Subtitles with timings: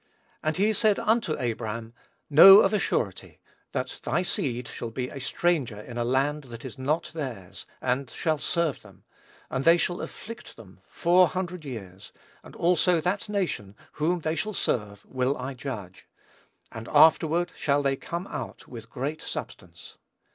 [0.41, 1.93] And he said unto Abram,
[2.27, 3.39] Know of a surety,
[3.71, 8.09] that thy seed shall be a stranger in a land that is not theirs, and
[8.09, 9.03] shall serve them;
[9.51, 12.11] and they shall afflict them four hundred years:
[12.43, 16.07] and also that nation, whom they shall serve, will I judge:
[16.71, 19.99] and afterward shall they come out with great substance....